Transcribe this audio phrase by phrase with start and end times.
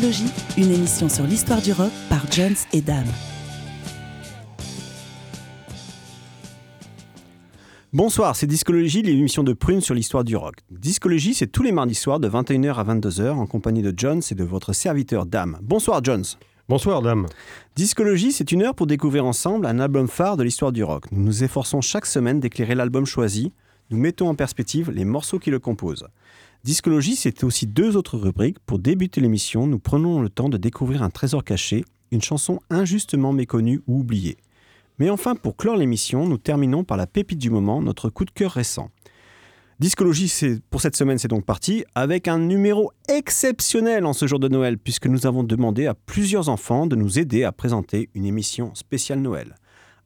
[0.00, 3.04] Discologie, une émission sur l'histoire du rock par Jones et Dame.
[7.92, 10.54] Bonsoir, c'est Discologie, l'émission de Prune sur l'histoire du rock.
[10.70, 14.34] Discologie, c'est tous les mardis soirs de 21h à 22h en compagnie de Jones et
[14.34, 15.58] de votre serviteur Dame.
[15.60, 16.24] Bonsoir Jones.
[16.66, 17.26] Bonsoir Dame.
[17.76, 21.12] Discologie, c'est une heure pour découvrir ensemble un album phare de l'histoire du rock.
[21.12, 23.52] Nous nous efforçons chaque semaine d'éclairer l'album choisi.
[23.90, 26.06] Nous mettons en perspective les morceaux qui le composent.
[26.62, 28.58] Discologie, c'est aussi deux autres rubriques.
[28.66, 33.32] Pour débuter l'émission, nous prenons le temps de découvrir un trésor caché, une chanson injustement
[33.32, 34.36] méconnue ou oubliée.
[34.98, 38.30] Mais enfin, pour clore l'émission, nous terminons par la pépite du moment, notre coup de
[38.30, 38.90] cœur récent.
[39.78, 40.30] Discologie,
[40.68, 44.76] pour cette semaine, c'est donc parti, avec un numéro exceptionnel en ce jour de Noël,
[44.76, 49.20] puisque nous avons demandé à plusieurs enfants de nous aider à présenter une émission spéciale
[49.20, 49.54] Noël,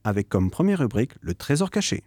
[0.04, 2.04] avec comme première rubrique le trésor caché.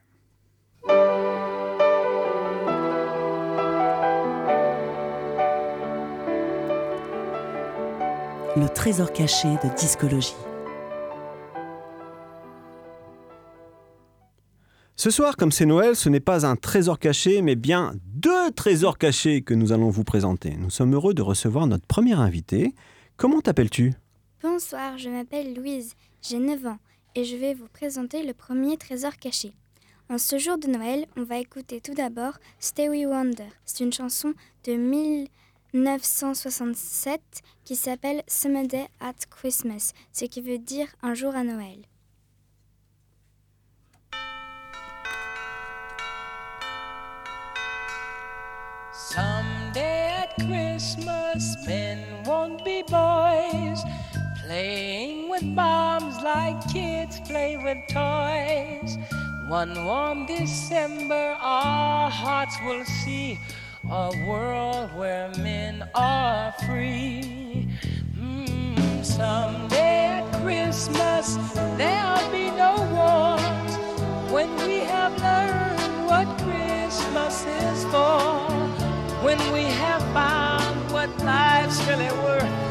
[8.59, 10.33] Le trésor caché de Discologie.
[14.95, 18.97] Ce soir, comme c'est Noël, ce n'est pas un trésor caché, mais bien deux trésors
[18.97, 20.55] cachés que nous allons vous présenter.
[20.57, 22.73] Nous sommes heureux de recevoir notre premier invité.
[23.15, 23.93] Comment t'appelles-tu?
[24.41, 26.79] Bonsoir, je m'appelle Louise, j'ai 9 ans
[27.13, 29.53] et je vais vous présenter le premier trésor caché.
[30.09, 33.49] En ce jour de Noël, on va écouter tout d'abord Stevie Wonder.
[33.65, 34.73] C'est une chanson de
[35.73, 37.21] 1967
[37.65, 38.23] qui s'appelle
[38.67, 41.79] Day at Christmas, ce qui veut dire un jour à Noël.
[48.93, 53.83] Someday at Christmas, men won't be boys,
[54.45, 58.97] playing with bombs like kids play with toys.
[59.47, 63.39] One warm December, our hearts will see
[63.89, 67.69] a world where men are free.
[68.17, 71.35] Mm, someday at Christmas,
[71.77, 73.77] there'll be no wars
[74.31, 78.51] when we have learned what Christmas is for.
[79.23, 82.66] When we have found what life's really worth,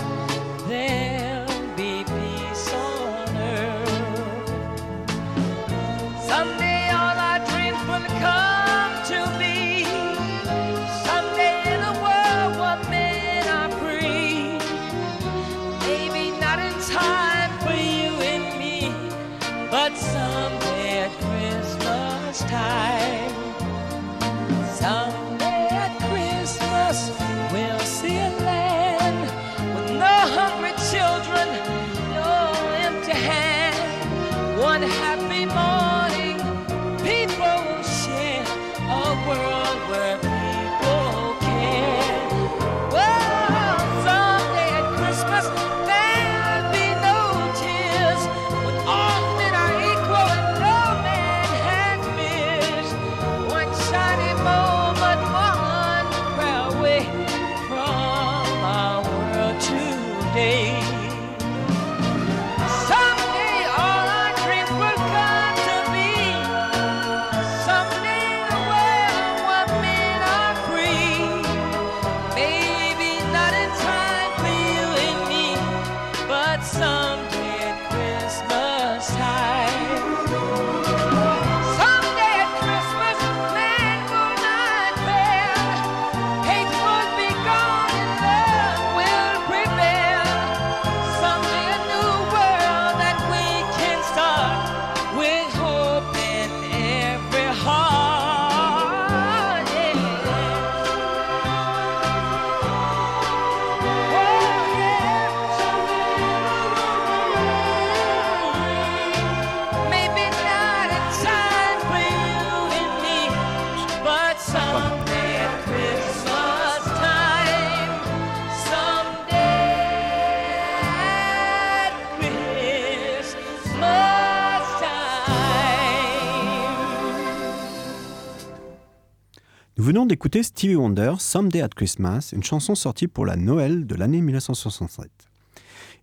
[130.07, 135.11] d'écouter Stevie Wonder, Someday at Christmas, une chanson sortie pour la Noël de l'année 1967.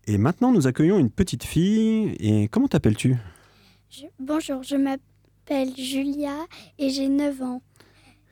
[0.08, 2.16] Et maintenant, nous accueillons une petite fille.
[2.20, 3.16] Et comment t'appelles-tu?
[4.20, 6.36] Bonjour, je m'appelle Julia
[6.78, 7.62] et j'ai 9 ans.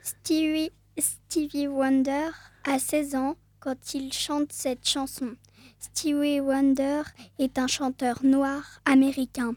[0.01, 2.29] Stevie, Stevie Wonder
[2.65, 5.35] a 16 ans quand il chante cette chanson.
[5.79, 7.03] Stevie Wonder
[7.39, 9.53] est un chanteur noir américain.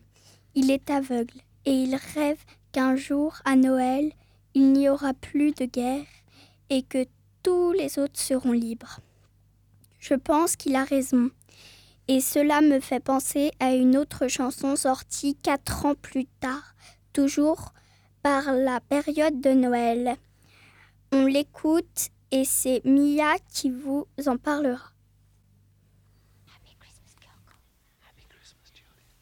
[0.55, 2.38] Il est aveugle et il rêve
[2.72, 4.12] qu'un jour, à Noël,
[4.55, 6.06] il n'y aura plus de guerre
[6.71, 7.06] et que
[7.43, 9.01] tous les autres seront libres.
[9.99, 11.31] Je pense qu'il a raison.
[12.09, 16.75] Et cela me fait penser à une autre chanson sortie quatre ans plus tard,
[17.12, 17.73] toujours
[18.23, 20.17] par la période de Noël.
[21.12, 24.91] On l'écoute et c'est Mia qui vous en parlera.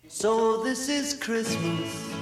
[0.09, 2.22] So this is Christmas.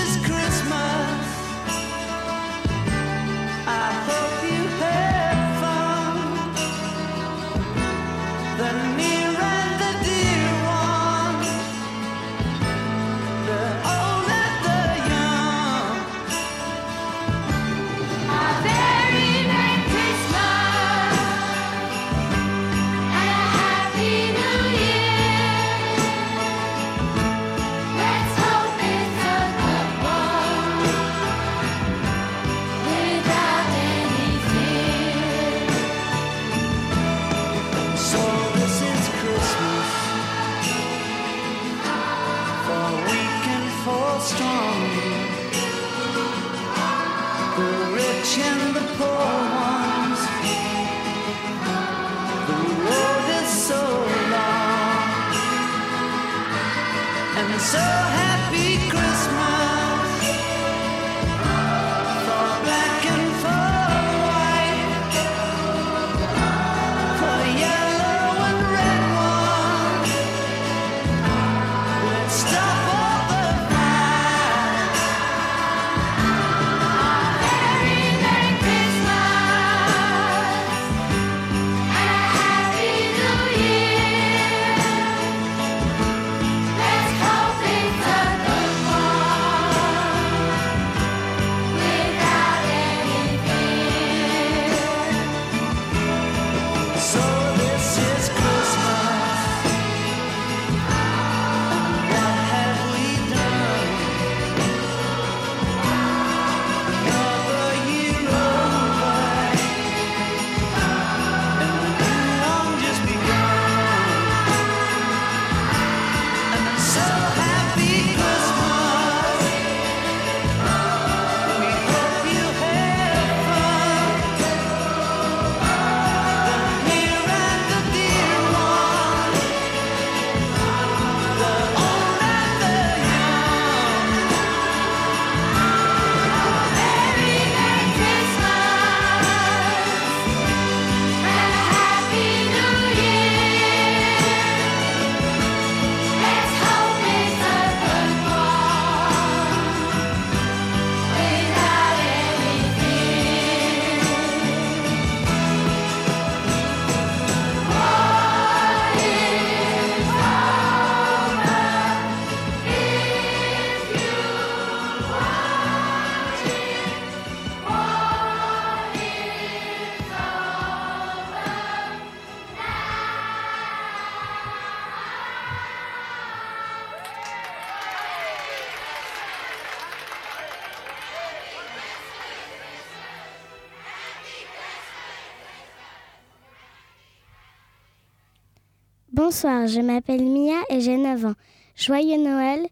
[189.23, 191.35] Bonsoir, je m'appelle Mia et j'ai 9 ans.
[191.75, 192.65] Joyeux Noël,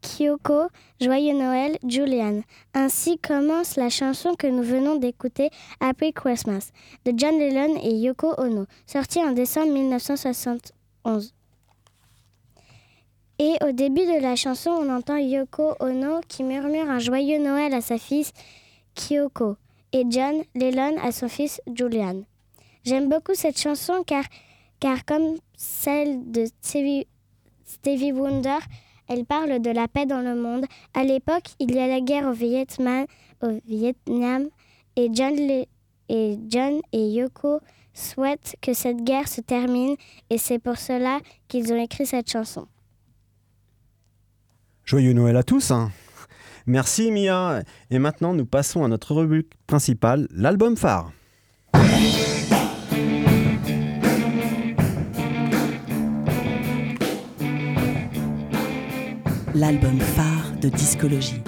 [0.00, 0.68] Kyoko,
[1.02, 2.40] Joyeux Noël, Julian.
[2.72, 6.70] Ainsi commence la chanson que nous venons d'écouter, Happy Christmas,
[7.04, 11.34] de John Lennon et Yoko Ono, sortie en décembre 1971.
[13.38, 17.74] Et au début de la chanson, on entend Yoko Ono qui murmure un joyeux Noël
[17.74, 18.24] à sa fille
[18.94, 19.56] Kyoko
[19.92, 22.22] et John Lennon à son fils Julian.
[22.82, 24.24] J'aime beaucoup cette chanson car,
[24.80, 28.58] car comme celle de Stevie, Wonder,
[29.08, 30.64] elle parle de la paix dans le monde.
[30.94, 33.06] À l'époque, il y a la guerre au Vietnam,
[34.94, 37.60] et John et Yoko
[37.96, 39.96] souhaitent que cette guerre se termine
[40.30, 41.18] et c'est pour cela
[41.48, 42.66] qu'ils ont écrit cette chanson.
[44.84, 45.90] Joyeux Noël à tous hein.
[46.66, 51.12] Merci Mia Et maintenant nous passons à notre rubrique principale, l'album phare.
[59.58, 61.40] L'album phare de discologie.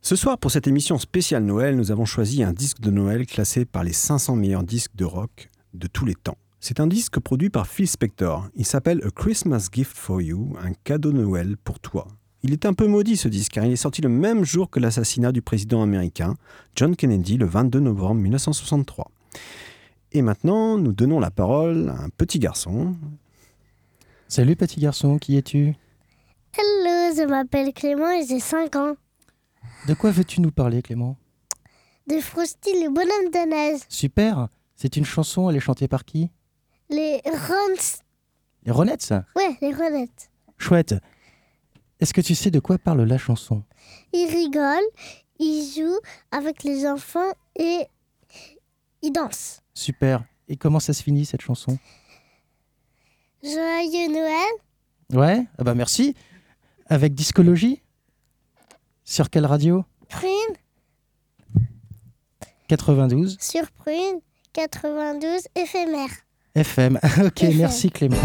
[0.00, 3.66] Ce soir, pour cette émission spéciale Noël, nous avons choisi un disque de Noël classé
[3.66, 6.38] par les 500 meilleurs disques de rock de tous les temps.
[6.60, 8.48] C'est un disque produit par Phil Spector.
[8.54, 12.06] Il s'appelle A Christmas Gift for You, un cadeau de Noël pour toi.
[12.42, 14.80] Il est un peu maudit ce disque car il est sorti le même jour que
[14.80, 16.36] l'assassinat du président américain
[16.74, 19.10] John Kennedy le 22 novembre 1963.
[20.12, 22.96] Et maintenant, nous donnons la parole à un petit garçon.
[24.28, 25.74] Salut petit garçon, qui es-tu?
[26.56, 28.96] Hello, je m'appelle Clément et j'ai 5 ans.
[29.86, 31.16] De quoi veux-tu nous parler Clément?
[32.08, 33.80] De Frosty le bonhomme de neige.
[33.88, 36.30] Super C'est une chanson, elle est chantée par qui?
[36.90, 38.00] Les Rons.
[38.64, 39.14] Les Ronettes?
[39.36, 40.30] Ouais, les Ronettes.
[40.58, 40.94] Chouette
[42.00, 43.62] Est-ce que tu sais de quoi parle la chanson?
[44.12, 44.90] Ils rigolent,
[45.38, 47.86] ils jouent avec les enfants et
[49.02, 49.62] ils dansent.
[49.74, 51.78] Super Et comment ça se finit cette chanson?
[53.52, 54.52] Joyeux Noël
[55.12, 56.14] Ouais Ah bah merci
[56.86, 57.82] Avec Discologie
[59.04, 60.30] Sur quelle radio Prune
[62.68, 64.20] 92 sur Prune
[64.52, 66.08] 92 éphémère.
[66.54, 66.98] FM.
[67.24, 67.56] ok, FM.
[67.58, 68.16] merci Clément.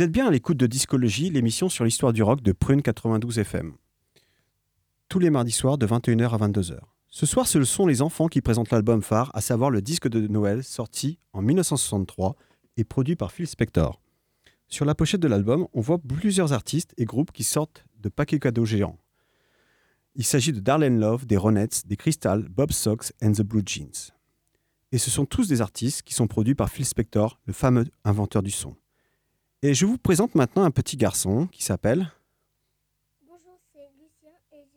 [0.00, 3.38] Vous êtes bien à l'écoute de Discologie, l'émission sur l'histoire du rock de Prune 92
[3.40, 3.74] FM.
[5.10, 6.78] Tous les mardis soirs de 21h à 22h.
[7.10, 10.26] Ce soir, ce sont les enfants qui présentent l'album phare, à savoir le disque de
[10.26, 12.34] Noël sorti en 1963
[12.78, 14.00] et produit par Phil Spector.
[14.68, 18.38] Sur la pochette de l'album, on voit plusieurs artistes et groupes qui sortent de paquets
[18.38, 18.96] cadeaux géants.
[20.14, 24.14] Il s'agit de Darlene Love, des Ronettes, des Crystal, Bob Sox and the Blue Jeans.
[24.92, 28.42] Et ce sont tous des artistes qui sont produits par Phil Spector, le fameux inventeur
[28.42, 28.76] du son.
[29.62, 32.10] Et je vous présente maintenant un petit garçon qui s'appelle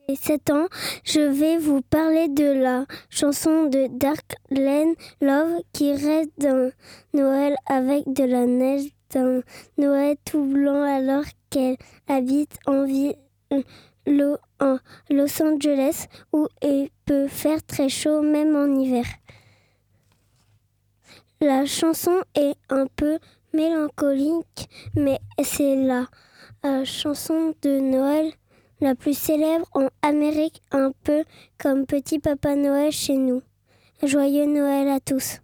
[0.09, 0.67] J'ai 7 ans,
[1.05, 6.71] je vais vous parler de la chanson de Darkland Love qui rêve d'un
[7.13, 9.41] Noël avec de la neige, d'un
[9.77, 11.77] Noël tout blanc alors qu'elle
[12.09, 12.85] habite en
[14.05, 14.77] Lo- en
[15.09, 19.05] Los Angeles où il peut faire très chaud même en hiver.
[21.39, 23.19] La chanson est un peu
[23.53, 24.52] mélancolique,
[24.95, 26.07] mais c'est la
[26.65, 28.31] euh, chanson de Noël
[28.81, 31.23] la plus célèbre en Amérique, un peu
[31.57, 33.41] comme Petit Papa Noël chez nous.
[34.01, 35.42] Joyeux Noël à tous.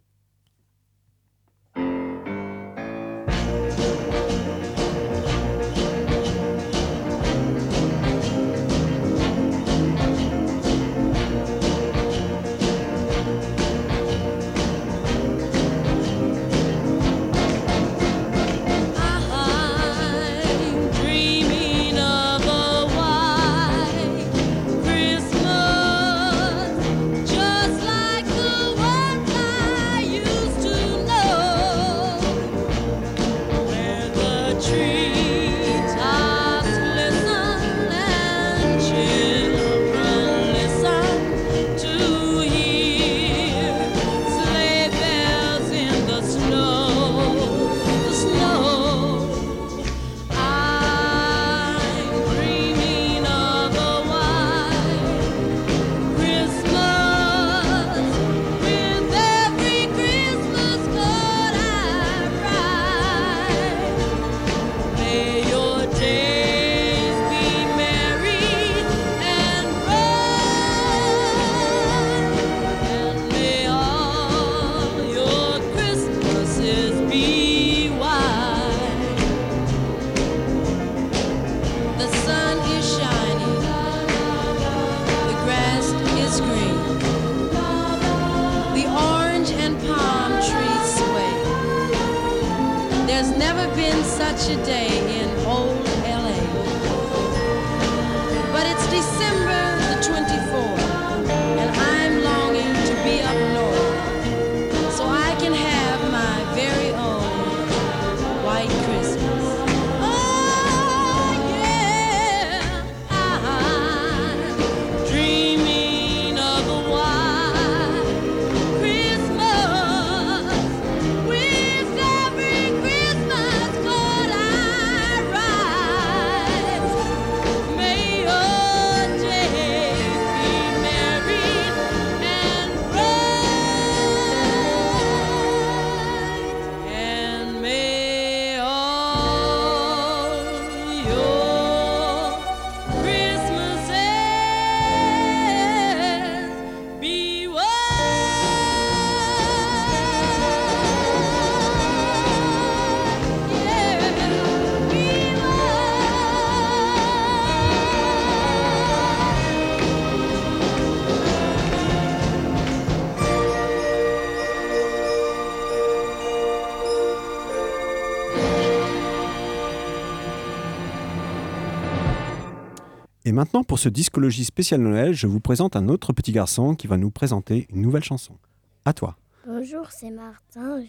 [173.80, 177.12] Pour ce discologie spécial Noël, je vous présente un autre petit garçon qui va nous
[177.12, 178.38] présenter une nouvelle chanson.
[178.84, 179.16] À toi.
[179.48, 180.84] Bonjour, c'est Martin,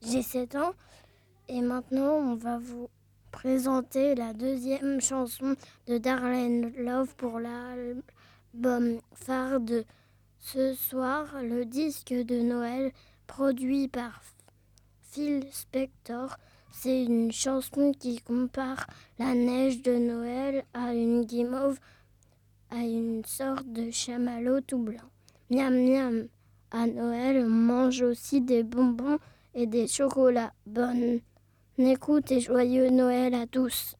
[0.00, 0.72] j'ai 7 ans
[1.50, 2.88] et maintenant on va vous
[3.30, 5.54] présenter la deuxième chanson
[5.86, 9.84] de Darlene Love pour l'album phare de
[10.38, 12.90] ce soir, le disque de Noël
[13.26, 14.22] produit par
[15.10, 16.38] Phil Spector.
[16.72, 18.86] C'est une chanson qui compare
[19.18, 21.78] la neige de Noël à une guimauve,
[22.70, 25.08] à une sorte de chamallow tout blanc.
[25.50, 26.28] Miam miam.
[26.70, 29.18] À Noël, mange aussi des bonbons
[29.54, 30.52] et des chocolats.
[30.66, 31.20] Bonne
[31.78, 33.96] écoute et joyeux Noël à tous.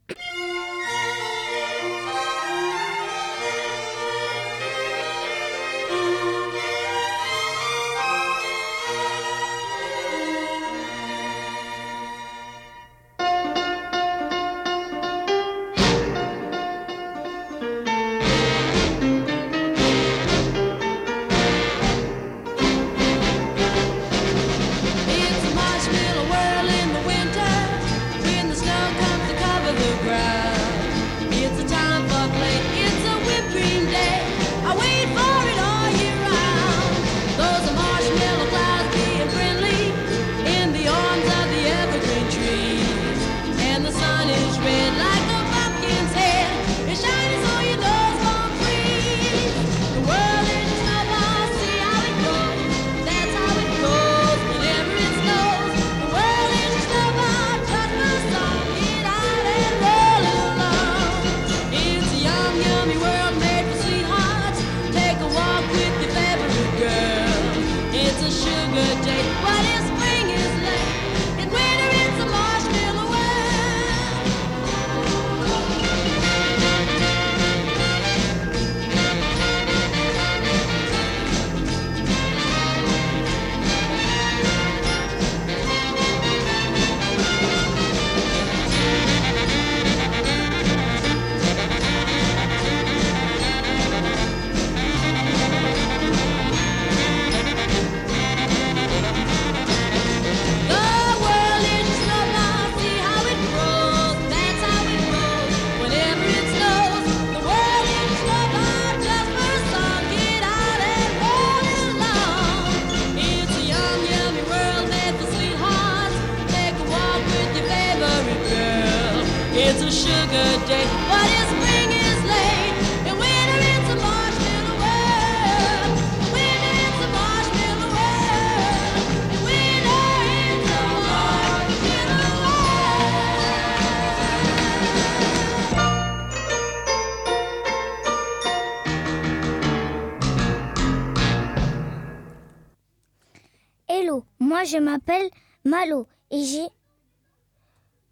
[145.78, 146.66] Malo et j'ai.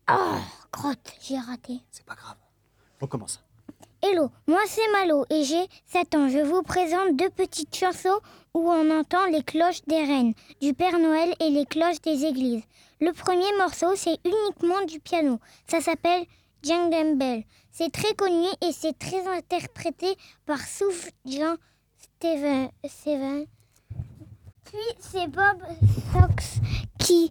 [0.09, 0.38] Oh,
[0.70, 1.81] crotte, j'ai raté.
[1.90, 2.37] C'est pas grave.
[3.00, 3.42] On commence.
[4.00, 6.29] Hello, moi c'est Malo et j'ai 7 ans.
[6.29, 8.20] Je vous présente deux petites chansons
[8.55, 12.62] où on entend les cloches des reines, du Père Noël et les cloches des églises.
[13.00, 15.40] Le premier morceau, c'est uniquement du piano.
[15.66, 16.24] Ça s'appelle
[16.62, 17.42] Jingle Bell.
[17.72, 20.14] C'est très connu et c'est très interprété
[20.46, 21.57] par Souf Jean
[21.98, 22.70] Steven.
[22.85, 23.46] Steven.
[24.66, 25.62] Puis c'est Bob
[26.12, 26.61] Sox
[26.98, 27.31] qui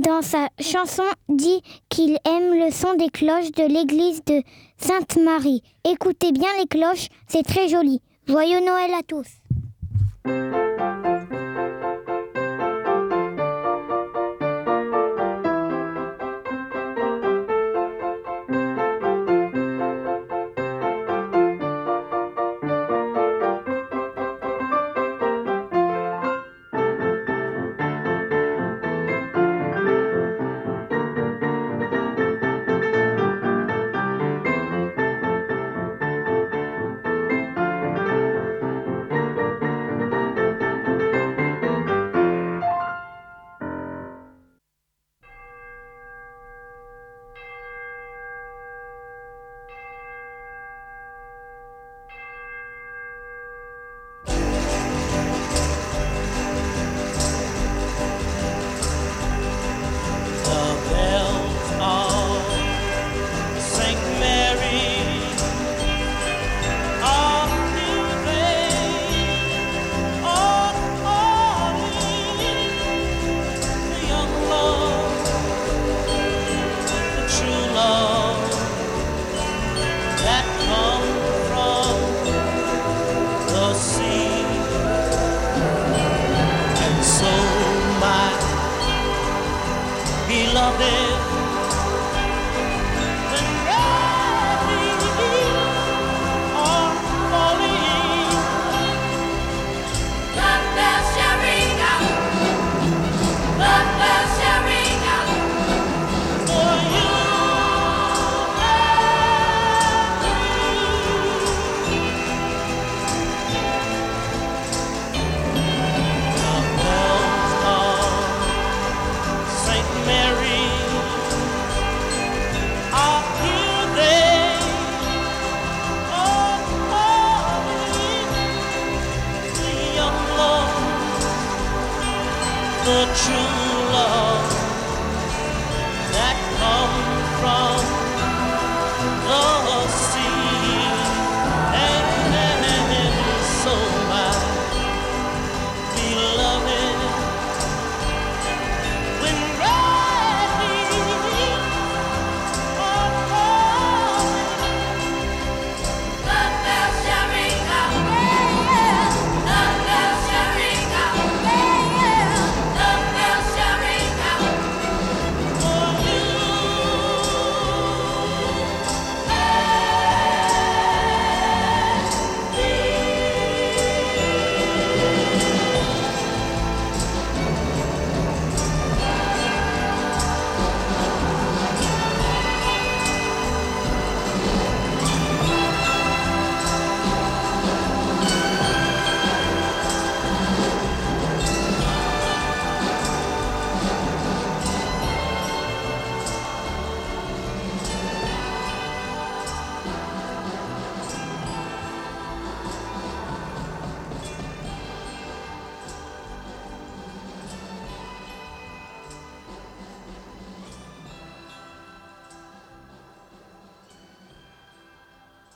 [0.00, 4.42] dans sa chanson, dit qu'il aime le son des cloches de l'église de
[4.78, 5.62] Sainte-Marie.
[5.84, 8.00] Écoutez bien les cloches, c'est très joli.
[8.26, 10.69] Joyeux Noël à tous.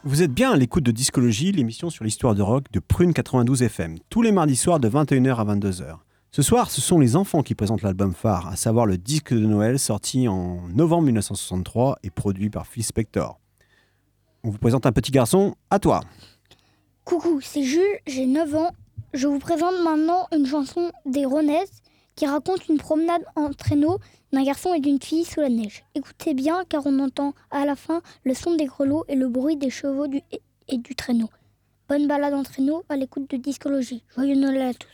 [0.06, 3.62] Vous êtes bien à l'écoute de Discologie, l'émission sur l'histoire de rock de Prune 92
[3.62, 5.96] FM, tous les mardis soirs de 21h à 22h.
[6.30, 9.46] Ce soir, ce sont les enfants qui présentent l'album phare, à savoir le disque de
[9.46, 13.40] Noël sorti en novembre 1963 et produit par Phil Spector.
[14.42, 16.00] On vous présente un petit garçon, à toi.
[17.04, 18.72] Coucou, c'est Jules, j'ai 9 ans.
[19.14, 21.80] Je vous présente maintenant une chanson des Ronesses
[22.16, 23.98] qui raconte une promenade en traîneau
[24.32, 25.84] d'un garçon et d'une fille sous la neige.
[25.94, 29.56] Écoutez bien car on entend à la fin le son des grelots et le bruit
[29.56, 31.28] des chevaux et- et du traîneau.
[31.88, 34.04] Bonne balade en traîneau à l'écoute de Discologie.
[34.14, 34.88] Joyeux Noël à tous.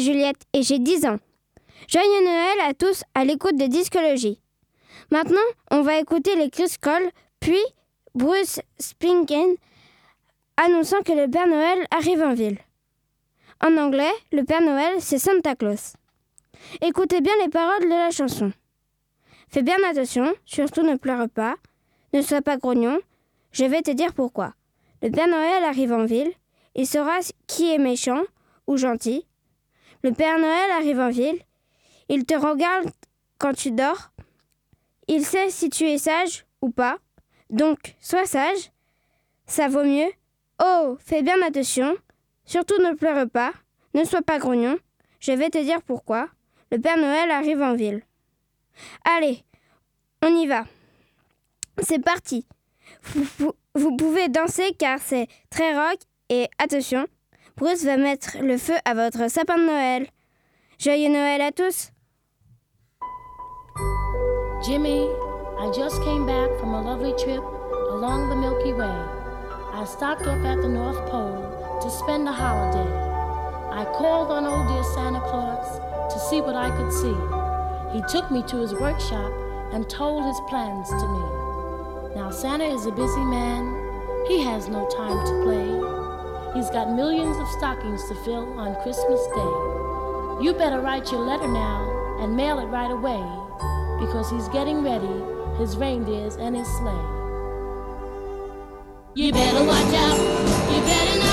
[0.00, 1.18] Juliette et j'ai 10 ans.
[1.88, 4.40] Joyeux Noël à tous à l'écoute de Discologie.
[5.10, 5.38] Maintenant,
[5.70, 7.10] on va écouter les Chris Cole,
[7.40, 7.60] puis
[8.14, 9.54] Bruce Springsteen
[10.56, 12.58] annonçant que le Père Noël arrive en ville.
[13.64, 15.94] En anglais, le Père Noël, c'est Santa Claus.
[16.82, 18.52] Écoutez bien les paroles de la chanson.
[19.48, 21.56] Fais bien attention, surtout ne pleure pas,
[22.12, 22.98] ne sois pas grognon,
[23.52, 24.54] je vais te dire pourquoi.
[25.02, 26.32] Le Père Noël arrive en ville,
[26.74, 28.22] il saura qui est méchant
[28.66, 29.26] ou gentil.
[30.02, 31.38] Le Père Noël arrive en ville,
[32.08, 32.90] il te regarde
[33.38, 34.10] quand tu dors,
[35.08, 36.98] il sait si tu es sage ou pas,
[37.50, 38.70] donc sois sage,
[39.46, 40.10] ça vaut mieux.
[40.62, 41.96] Oh, fais bien attention,
[42.44, 43.52] surtout ne pleure pas,
[43.94, 44.78] ne sois pas grognon,
[45.20, 46.28] je vais te dire pourquoi.
[46.70, 48.02] Le Père Noël arrive en ville.
[49.04, 49.44] Allez,
[50.22, 50.64] on y va.
[51.82, 52.46] C'est parti.
[53.74, 57.06] Vous, pouvez danser car c'est très rock et attention,
[57.60, 60.06] Bruce va mettre le feu à votre sapin de Noël.
[60.78, 61.90] Joyeux Noël à tous.
[64.64, 65.06] Jimmy,
[65.58, 67.42] I just came back from a lovely trip
[67.90, 68.88] along the Milky Way.
[69.74, 72.90] I stopped off at the North Pole to spend a holiday.
[73.70, 75.80] I called on old dear Santa Claus
[76.14, 77.14] to see what I could see.
[77.92, 79.30] He took me to his workshop
[79.74, 82.16] and told his plans to me.
[82.16, 85.89] Now, Santa is a busy man, he has no time to play.
[86.54, 90.44] He's got millions of stockings to fill on Christmas Day.
[90.44, 93.22] You better write your letter now and mail it right away
[94.00, 95.06] because he's getting ready
[95.58, 97.06] his reindeers and his sleigh.
[99.14, 100.18] You better watch out.
[100.72, 101.29] You better not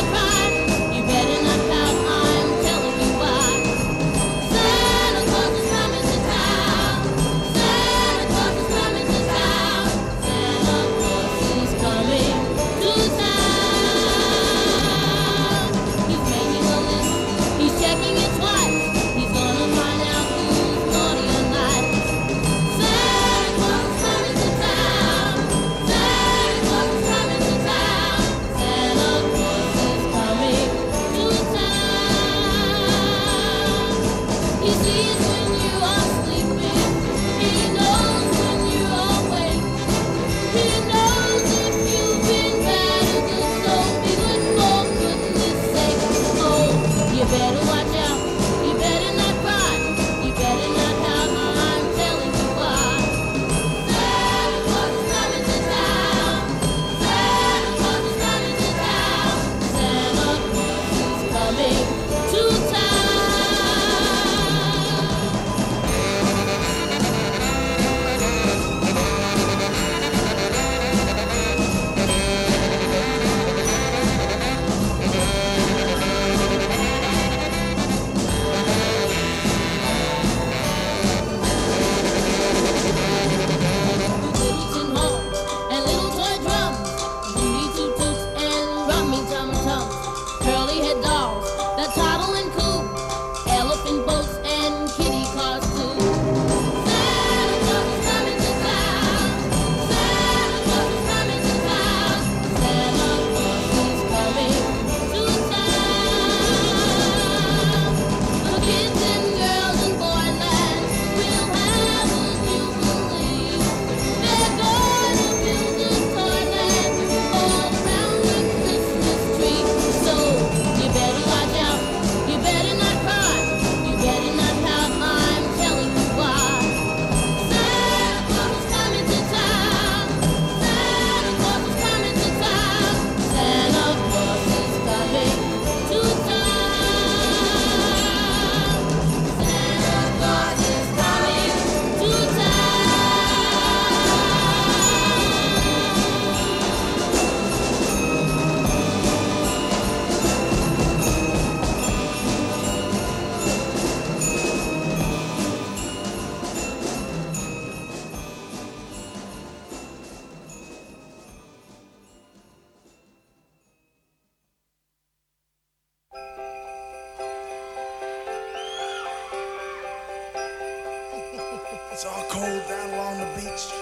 [171.98, 173.74] It's all cold down along the beach.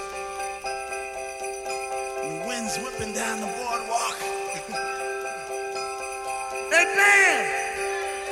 [2.24, 4.16] And the wind's whipping down the boardwalk.
[6.72, 7.44] hey, man!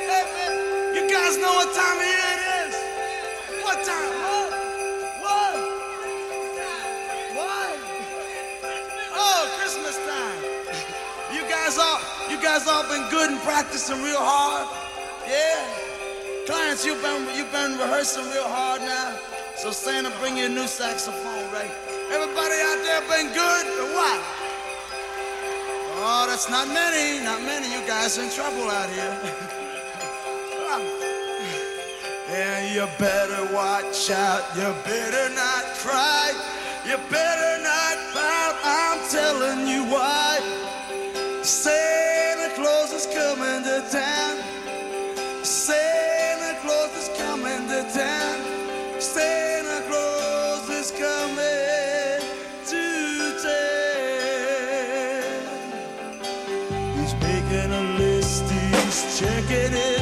[0.08, 0.52] Hey, man!
[0.96, 2.74] You guys know what time of year it is?
[3.60, 4.08] What time?
[5.20, 5.52] What?
[7.36, 7.76] What?
[9.12, 10.40] Oh, Christmas time.
[11.36, 14.66] you guys all, you guys all been good and practicing real hard?
[15.28, 15.60] Yeah?
[16.46, 19.33] Clients, you've been, you've been rehearsing real hard now?
[19.64, 21.70] So Santa, bring you a new saxophone, right?
[22.12, 24.20] Everybody out there been good or what?
[26.04, 27.72] Oh, that's not many, not many.
[27.72, 29.16] You guys in trouble out here.
[32.28, 36.32] And you better watch out, you better not cry,
[36.84, 40.53] you better not pout, I'm telling you why.
[59.54, 59.93] querer.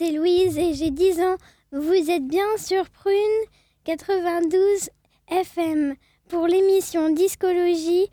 [0.00, 1.36] C'est Louise et j'ai 10 ans.
[1.72, 3.14] Vous êtes bien sur Prune
[3.84, 4.88] 92
[5.28, 5.94] FM
[6.26, 8.08] pour l'émission Discologie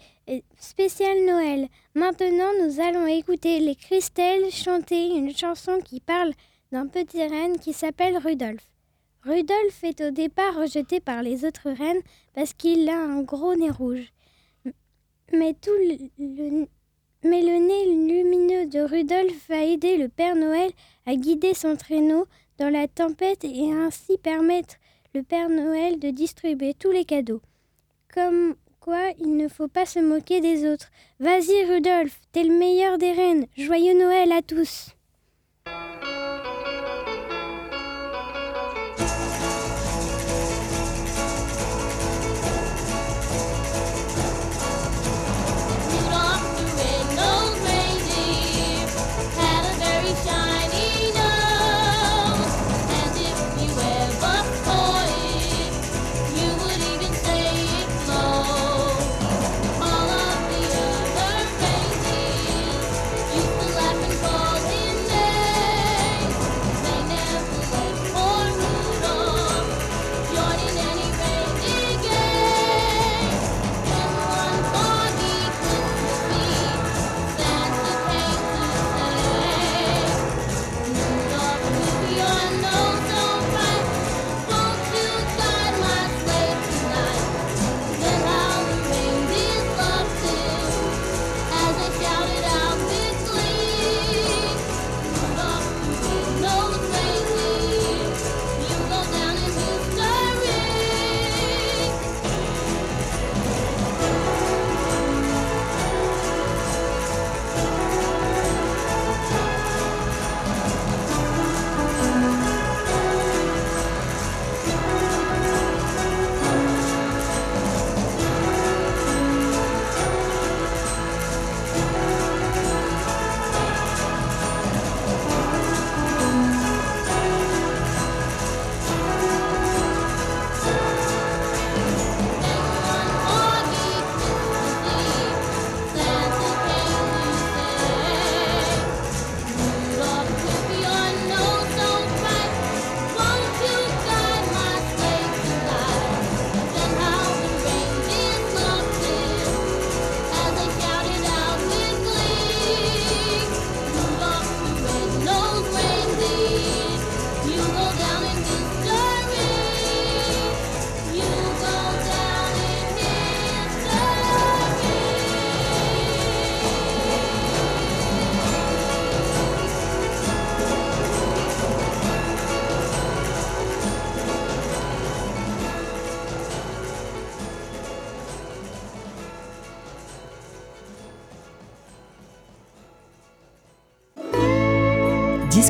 [0.59, 1.69] spéciale Noël.
[1.95, 6.33] Maintenant, nous allons écouter les Christelles chanter une chanson qui parle
[6.73, 8.67] d'un petit renne qui s'appelle Rudolph.
[9.23, 12.01] Rudolph est au départ rejeté par les autres rennes
[12.33, 14.11] parce qu'il a un gros nez rouge.
[15.31, 15.71] Mais, tout
[16.19, 16.67] le-
[17.27, 20.71] mais le nez lumineux de Rudolph va aider le Père Noël
[21.05, 22.25] à guider son traîneau
[22.57, 24.75] dans la tempête et ainsi permettre
[25.13, 27.41] le Père Noël de distribuer tous les cadeaux.
[28.13, 30.89] Comme quoi, il ne faut pas se moquer des autres.
[31.19, 33.47] Vas-y Rudolph, t'es le meilleur des reines.
[33.57, 34.89] Joyeux Noël à tous.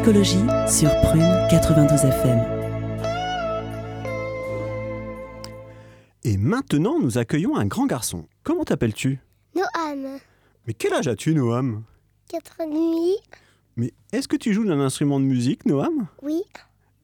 [0.07, 0.39] Discologie
[0.69, 2.39] sur Prune 92 FM.
[6.23, 8.25] Et maintenant, nous accueillons un grand garçon.
[8.43, 9.19] Comment t'appelles-tu?
[9.53, 10.19] Noam,
[10.65, 11.83] Mais quel âge as-tu, Noam?
[12.29, 13.17] 4 nuits,
[13.75, 16.07] Mais est-ce que tu joues d'un instrument de musique, Noam?
[16.21, 16.41] Oui,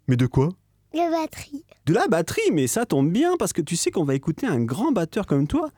[0.08, 0.54] Mais de quoi?
[0.94, 1.66] La batterie.
[1.86, 4.64] De la batterie, mais ça tombe bien parce que tu sais qu'on va écouter un
[4.64, 5.72] grand batteur comme toi.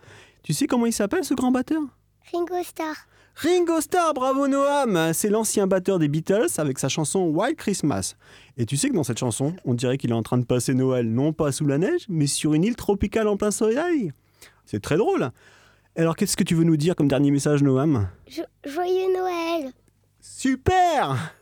[0.44, 1.82] Tu sais comment il s'appelle ce grand batteur?
[2.32, 3.08] Ringo Starr.
[3.38, 8.16] Ringo Starr, bravo Noam C'est l'ancien batteur des Beatles avec sa chanson White Christmas.
[8.58, 10.74] Et tu sais que dans cette chanson, on dirait qu'il est en train de passer
[10.74, 14.12] Noël non pas sous la neige, mais sur une île tropicale en plein soleil.
[14.66, 15.32] C'est très drôle.
[15.98, 18.08] Alors qu'est-ce que tu veux nous dire comme dernier message Noam?
[18.30, 19.72] Jo- joyeux Noël.
[20.22, 21.34] Super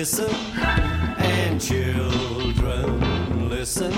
[0.00, 0.34] glisten
[1.18, 3.92] and children listen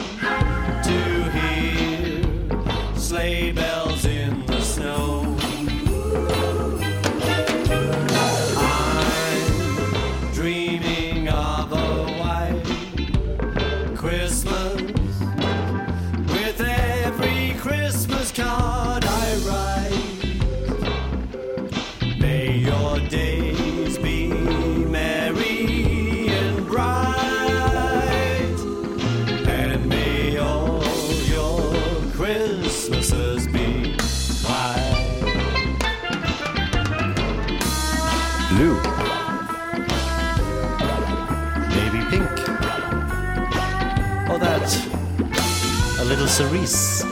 [46.32, 47.04] cerise.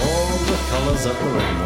[0.00, 1.65] All the colors of the rainbow.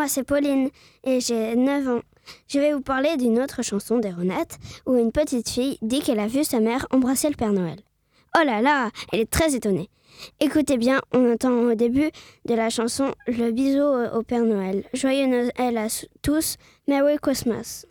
[0.00, 0.70] Moi c'est Pauline
[1.04, 2.00] et j'ai 9 ans.
[2.48, 6.20] Je vais vous parler d'une autre chanson des Ronettes où une petite fille dit qu'elle
[6.20, 7.78] a vu sa mère embrasser le Père Noël.
[8.34, 9.90] Oh là là, elle est très étonnée.
[10.40, 12.10] Écoutez bien, on entend au début
[12.46, 14.84] de la chanson le bisou au Père Noël.
[14.94, 15.88] Joyeux Noël à
[16.22, 16.56] tous,
[16.88, 17.84] Merry Christmas.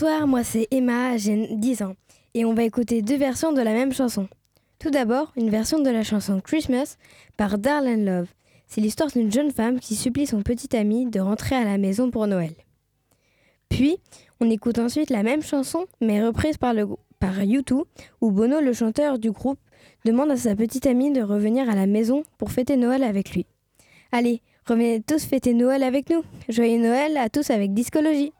[0.00, 1.96] Bonsoir, moi c'est Emma, j'ai 10 ans,
[2.32, 4.28] et on va écouter deux versions de la même chanson.
[4.78, 6.98] Tout d'abord, une version de la chanson Christmas
[7.36, 8.28] par Darlene Love.
[8.68, 12.12] C'est l'histoire d'une jeune femme qui supplie son petit ami de rentrer à la maison
[12.12, 12.52] pour Noël.
[13.70, 13.96] Puis,
[14.40, 16.86] on écoute ensuite la même chanson, mais reprise par, le,
[17.18, 17.34] par
[18.20, 19.58] où Bono, le chanteur du groupe,
[20.04, 23.46] demande à sa petite amie de revenir à la maison pour fêter Noël avec lui.
[24.12, 26.22] Allez, revenez tous fêter Noël avec nous.
[26.48, 28.32] Joyeux Noël à tous avec Discologie.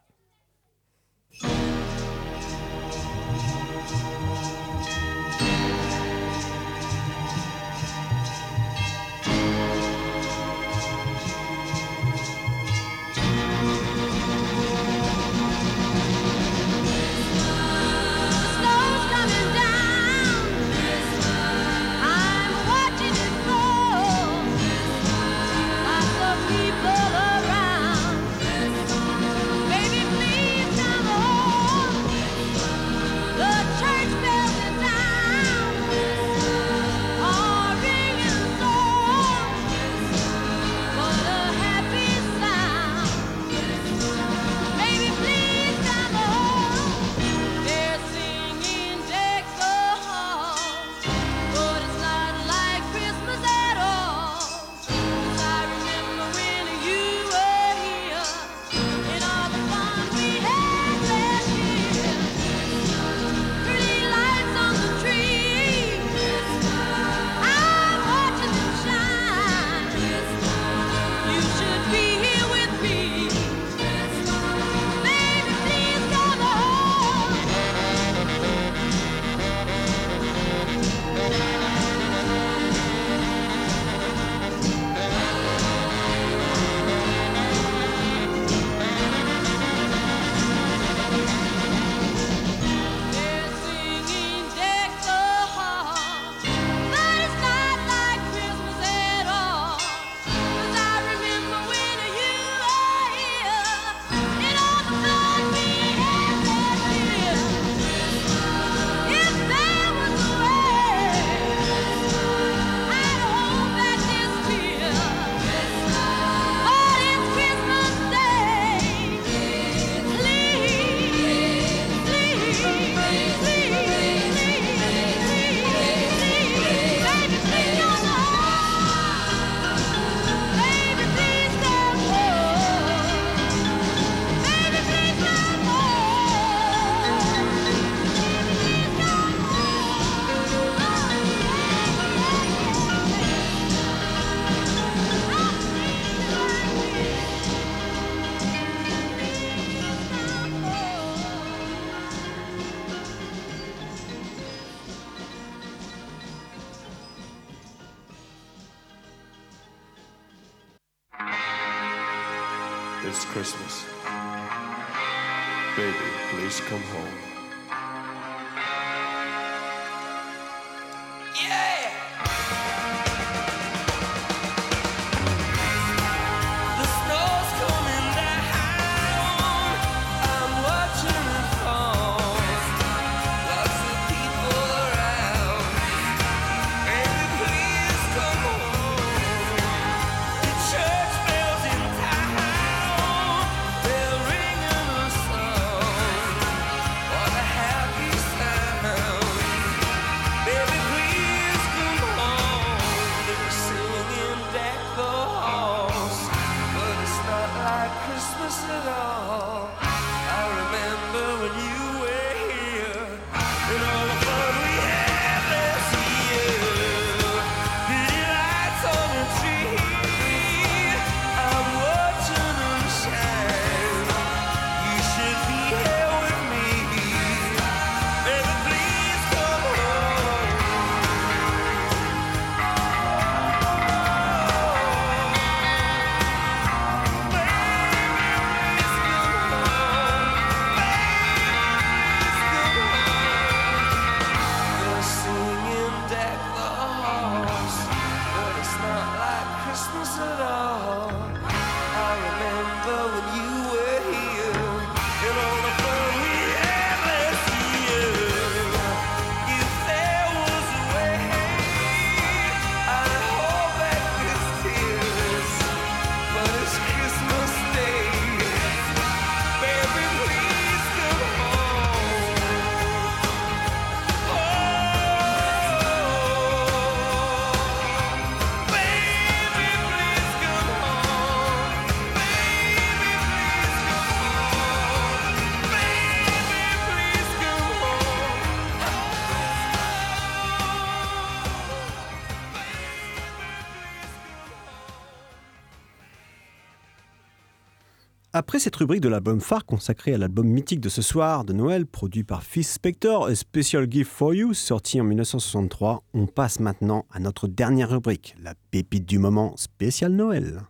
[298.39, 301.85] Après cette rubrique de l'album phare consacrée à l'album mythique de ce soir de Noël,
[301.85, 307.05] produit par Phil Spector, A Special Gift for You, sorti en 1963, on passe maintenant
[307.11, 310.61] à notre dernière rubrique, la pépite du moment spécial Noël.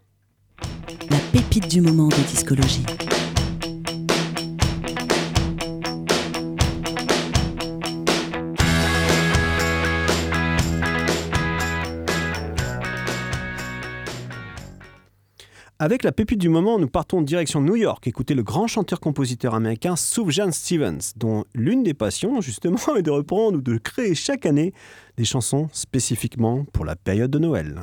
[1.11, 2.87] La pépite du moment de discologie.
[15.81, 19.55] Avec la pépite du moment, nous partons en direction New York, écouter le grand chanteur-compositeur
[19.55, 24.45] américain Sufjan Stevens, dont l'une des passions, justement, est de reprendre ou de créer chaque
[24.45, 24.73] année
[25.15, 27.79] des chansons spécifiquement pour la période de Noël.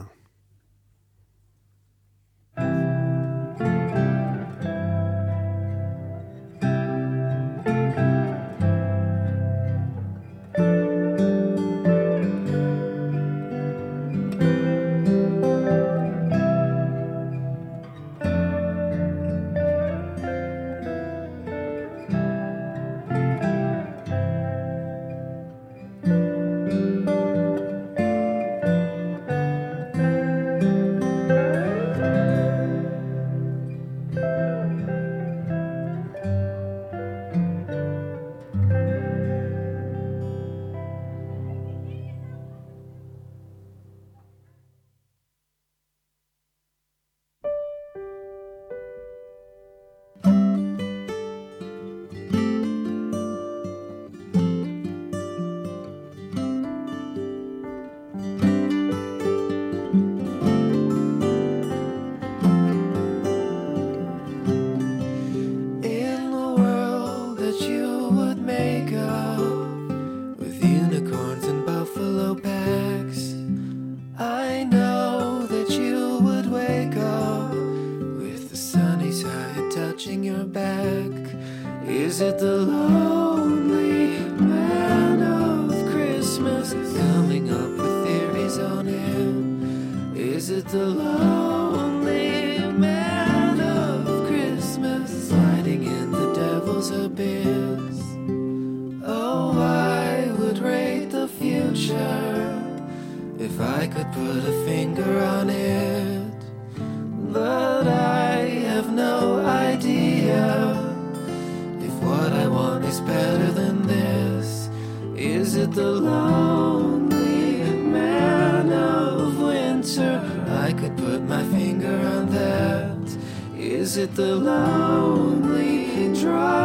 [124.15, 126.56] The lonely drive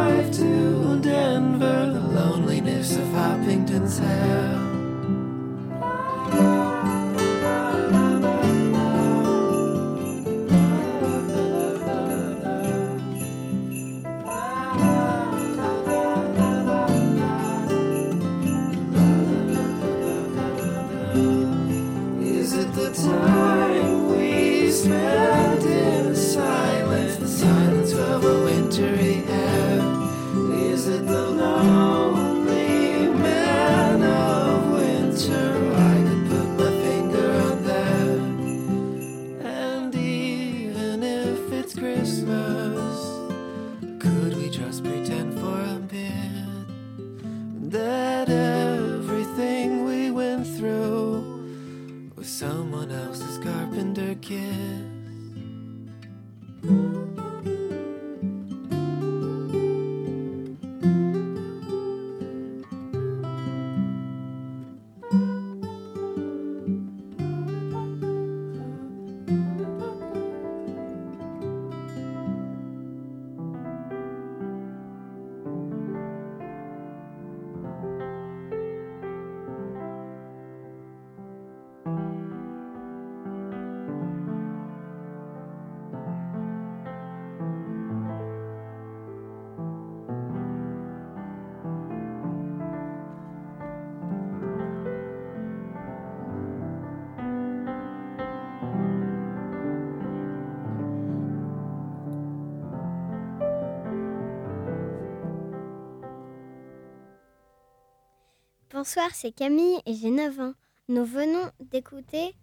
[108.84, 110.54] Bonsoir, c'est Camille et j'ai 9 ans.
[110.88, 112.34] Nous venons d'écouter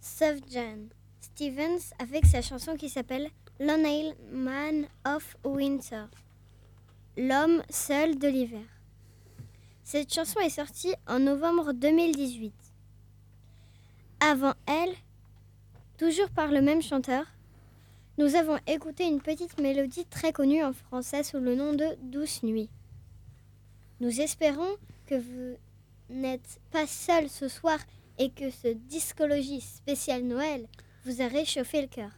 [0.00, 0.78] Sufjan
[1.20, 3.28] Stevens avec sa chanson qui s'appelle
[3.58, 6.04] Lonely Man of Winter,
[7.16, 8.62] l'homme seul de l'hiver.
[9.82, 12.54] Cette chanson est sortie en novembre 2018.
[14.20, 14.94] Avant elle,
[15.98, 17.26] toujours par le même chanteur,
[18.18, 22.44] Nous avons écouté une petite mélodie très connue en français sous le nom de Douce
[22.44, 22.70] Nuit.
[23.98, 24.76] Nous espérons
[25.06, 25.56] que vous
[26.10, 27.78] n'êtes pas seul ce soir
[28.18, 30.66] et que ce discologie spécial Noël
[31.04, 32.10] vous a réchauffé le cœur.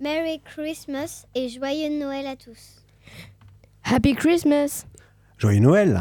[0.00, 2.82] Merry Christmas et joyeux Noël à tous.
[3.84, 4.86] Happy Christmas
[5.38, 6.00] Joyeux Noël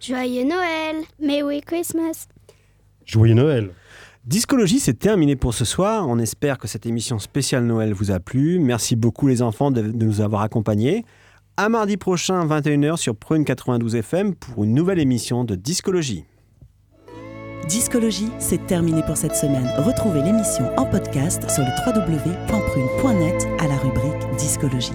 [0.00, 2.26] Joyeux Noël Merry Christmas
[3.04, 3.70] Joyeux Noël
[4.24, 6.08] Discologie, c'est terminé pour ce soir.
[6.08, 8.60] On espère que cette émission spéciale Noël vous a plu.
[8.60, 11.04] Merci beaucoup les enfants de, de nous avoir accompagnés.
[11.58, 16.24] À mardi prochain, 21h sur Prune 92 FM pour une nouvelle émission de Discologie.
[17.68, 19.68] Discologie, c'est terminé pour cette semaine.
[19.76, 24.92] Retrouvez l'émission en podcast sur le www.prune.net à la rubrique Discologie.